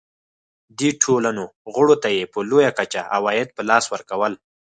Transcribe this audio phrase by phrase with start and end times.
[0.79, 4.33] دې ټولنو غړو ته یې په لویه کچه عواید په لاس ورکول.